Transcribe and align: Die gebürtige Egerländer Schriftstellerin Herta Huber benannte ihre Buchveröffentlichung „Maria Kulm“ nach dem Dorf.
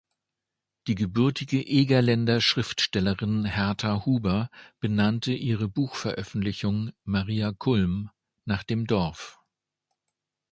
Die 0.87 0.95
gebürtige 0.95 1.61
Egerländer 1.61 2.41
Schriftstellerin 2.41 3.45
Herta 3.45 4.03
Huber 4.03 4.49
benannte 4.79 5.31
ihre 5.31 5.67
Buchveröffentlichung 5.67 6.91
„Maria 7.03 7.51
Kulm“ 7.51 8.09
nach 8.45 8.63
dem 8.63 8.87
Dorf. 8.87 9.39